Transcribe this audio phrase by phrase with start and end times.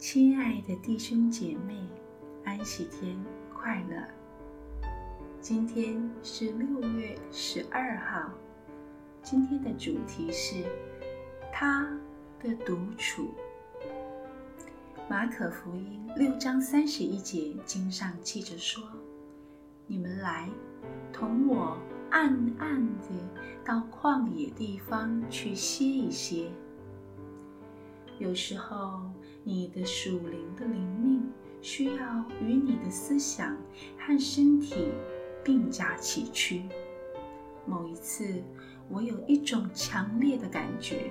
[0.00, 1.76] 亲爱的弟兄姐妹，
[2.42, 4.02] 安息天快乐！
[5.42, 8.32] 今天是六月十二号，
[9.22, 10.64] 今天的主题是
[11.52, 11.86] 他
[12.42, 13.34] 的独处。
[15.06, 18.82] 马可福音六章三十一节经上记着说
[19.86, 20.48] ：“你们来，
[21.12, 21.76] 同我
[22.08, 23.28] 暗暗地
[23.62, 26.50] 到旷野地方去歇一歇。”
[28.20, 29.00] 有时候，
[29.42, 31.26] 你的属灵的灵命
[31.62, 33.56] 需要与你的思想
[33.98, 34.88] 和身体
[35.42, 36.68] 并驾齐驱。
[37.64, 38.42] 某一次，
[38.90, 41.10] 我有一种强烈的感觉，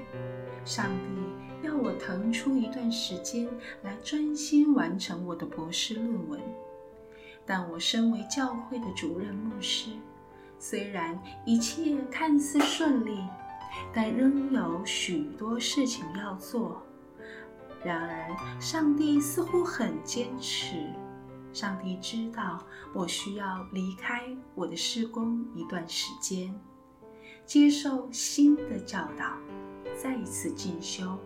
[0.63, 3.49] 上帝要我腾出一段时间
[3.81, 6.39] 来专心完成我的博士论文。
[7.43, 9.89] 但我身为教会的主任牧师，
[10.59, 13.17] 虽然一切看似顺利，
[13.91, 16.83] 但仍有许多事情要做。
[17.83, 20.75] 然而，上帝似乎很坚持。
[21.51, 22.63] 上帝知道
[22.93, 26.53] 我需要离开我的事工一段时间，
[27.45, 29.33] 接受新的教导，
[29.97, 31.17] 再一次进修。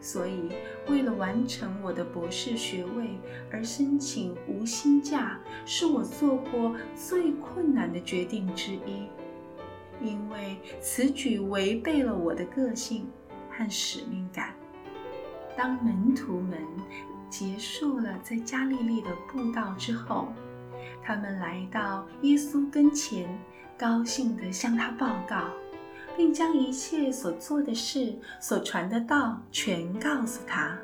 [0.00, 0.48] 所以，
[0.88, 3.18] 为了完成我的博士学位
[3.52, 9.08] 而申请无薪假，是我做过最困难的决定之一，
[10.00, 13.06] 因为此举违背了我的个性
[13.50, 14.54] 和使命感。
[15.62, 16.58] 当门徒们
[17.28, 20.28] 结束了在加利利的布道之后，
[21.02, 23.28] 他们来到耶稣跟前，
[23.76, 25.50] 高兴地向他报告，
[26.16, 30.78] 并将一切所做的事、所传的道全告诉他。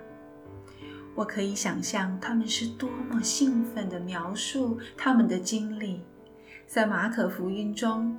[1.15, 6.03] 我可以想象他们是多么兴奋地描述他们的经历。
[6.67, 8.15] 在马可福音中，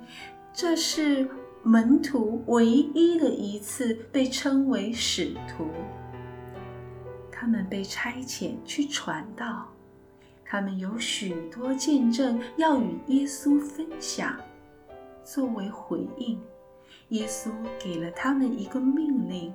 [0.52, 1.30] 这是
[1.62, 5.68] 门徒唯一的一次被称为使徒。
[7.40, 9.68] 他们被差遣去传道，
[10.44, 14.36] 他们有许多见证要与耶稣分享。
[15.22, 16.40] 作为回应，
[17.10, 19.54] 耶稣给了他们一个命令，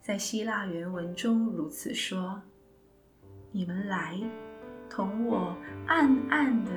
[0.00, 2.40] 在希腊原文中如此说
[3.52, 4.18] ：“你们来，
[4.88, 5.54] 同我
[5.86, 6.70] 暗暗的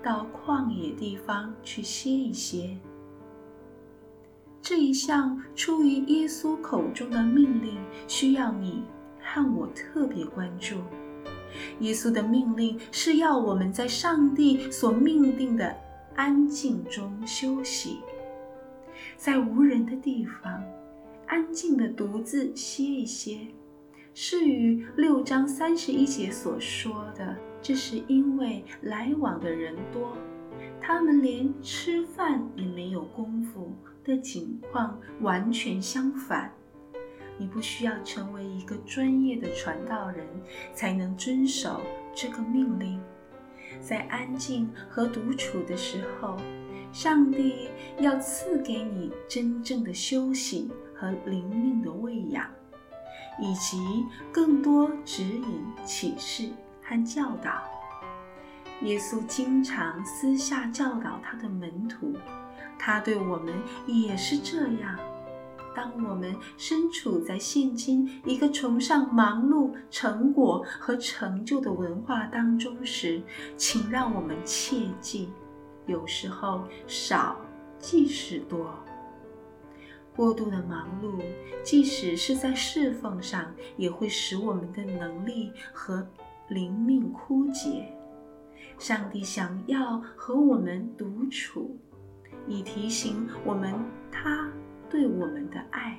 [0.00, 2.78] 到旷野地方去歇一歇。”
[4.62, 8.84] 这一项出于耶稣口中的命令，需要你。
[9.22, 10.76] 和我特别关注，
[11.80, 15.74] 耶稣的命令是要我们在上帝所命定的
[16.14, 18.00] 安静中休息，
[19.16, 20.62] 在无人的地方，
[21.26, 23.46] 安静地独自歇一歇，
[24.12, 30.16] 是与六章三十一节所说的，这是因为来往的人多，
[30.80, 33.72] 他们连吃饭也没有功夫
[34.04, 36.52] 的情况完全相反。
[37.42, 40.24] 你不需要成为一个专业的传道人，
[40.72, 41.80] 才能遵守
[42.14, 43.02] 这个命令。
[43.80, 46.36] 在安静和独处的时候，
[46.92, 52.48] 上帝要赐给你真正的休息和灵命的喂养，
[53.40, 56.48] 以及更多指引、启示
[56.80, 57.64] 和教导。
[58.82, 62.14] 耶稣经常私下教导他的门徒，
[62.78, 63.52] 他对我们
[63.88, 64.96] 也是这样。
[65.74, 73.22] 当我们身处在现今一个崇尚忙碌、成果和成就的文化当中时，
[73.56, 75.30] 请让我们切记：
[75.86, 77.36] 有时候少
[77.78, 78.74] 即是多。
[80.14, 81.22] 过度的忙碌，
[81.62, 86.06] 即使是在侍奉上，也会使我们的能力和
[86.48, 87.90] 灵命枯竭。
[88.78, 91.78] 上帝想要和我们独处，
[92.46, 93.72] 以提醒我们
[94.10, 94.50] 他。
[94.92, 95.98] 对我们的爱，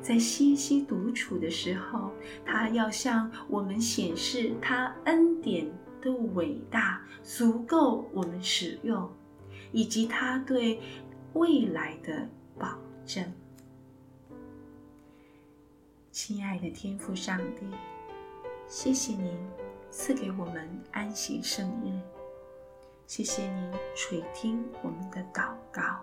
[0.00, 2.12] 在歇息独处的时候，
[2.46, 5.68] 他要向我们显示他恩典
[6.00, 9.10] 的伟大，足够我们使用，
[9.72, 10.80] 以及他对
[11.32, 13.24] 未来的保证。
[16.12, 17.66] 亲爱的天父上帝，
[18.68, 19.36] 谢谢您
[19.90, 21.90] 赐给我们安息圣日，
[23.08, 25.98] 谢谢您垂听我们的祷告。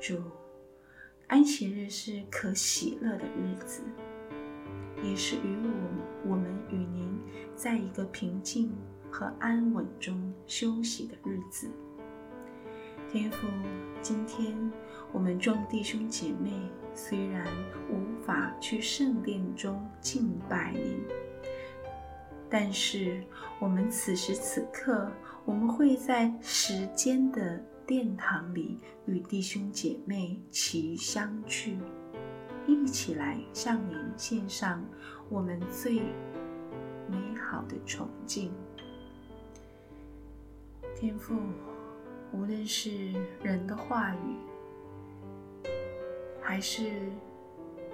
[0.00, 0.20] 主，
[1.28, 3.82] 安息日是可喜乐的日子，
[5.02, 7.18] 也是与我我们与您
[7.54, 8.72] 在一个平静
[9.10, 11.70] 和安稳中休息的日子。
[13.10, 13.46] 天父，
[14.02, 14.54] 今天
[15.12, 16.50] 我们众弟兄姐妹
[16.94, 17.46] 虽然
[17.88, 21.00] 无法去圣殿中敬拜您，
[22.50, 23.22] 但是
[23.60, 25.10] 我们此时此刻，
[25.44, 31.76] 我们会在时间的殿堂里与弟兄姐妹齐相聚，
[32.66, 34.82] 一起来向您献上
[35.28, 36.00] 我们最
[37.06, 38.50] 美好的崇敬。
[40.96, 41.36] 天父，
[42.32, 45.68] 无论是人的话语，
[46.40, 46.90] 还是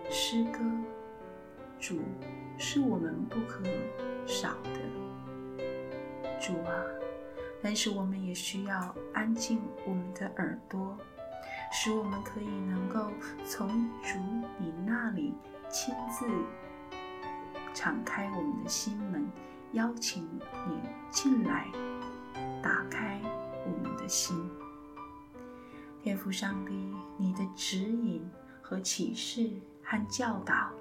[0.09, 0.61] 诗歌，
[1.81, 1.99] 主
[2.57, 3.65] 是我们不可
[4.25, 4.81] 少的。
[6.41, 6.73] 主啊，
[7.63, 10.97] 但是我们也需要安静我们的耳朵。
[11.73, 13.13] 使我们可以能够
[13.47, 13.69] 从
[14.03, 14.19] 主
[14.59, 15.33] 你那里
[15.69, 16.27] 亲自
[17.73, 19.31] 敞开我们的心门，
[19.73, 20.29] 邀请
[20.67, 20.81] 你
[21.11, 21.69] 进来，
[22.61, 23.21] 打开
[23.65, 24.51] 我们的心。
[26.03, 26.73] 天父上帝，
[27.17, 28.29] 你的指引
[28.61, 29.49] 和启示
[29.81, 30.73] 和教导，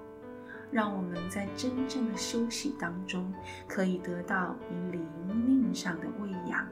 [0.70, 3.32] 让我们在真正的休息当中，
[3.68, 5.06] 可以得到你灵
[5.36, 6.66] 命上的喂养。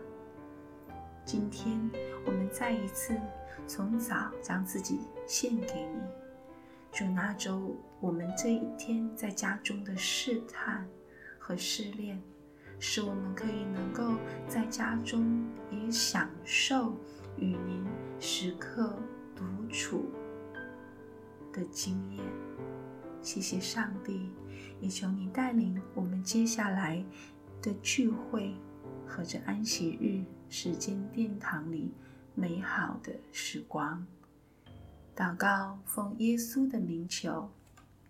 [1.25, 1.91] 今天
[2.25, 3.15] 我们再一次。
[3.67, 6.01] 从早将自己献给你，
[6.91, 10.89] 主，那周我们这一天在家中的试探
[11.39, 12.19] 和试炼，
[12.79, 14.15] 使我们可以能够
[14.47, 16.97] 在家中也享受
[17.37, 17.85] 与您
[18.19, 18.97] 时刻
[19.37, 20.07] 独处
[21.53, 22.25] 的经验。
[23.23, 24.31] 谢谢上帝，
[24.81, 27.05] 也求你带领我们接下来
[27.61, 28.55] 的聚会
[29.07, 31.93] 和这安息日时间殿堂里。
[32.35, 34.07] 美好的时光，
[35.17, 37.51] 祷告，奉耶稣的名求，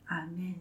[0.05, 0.55] 阿门。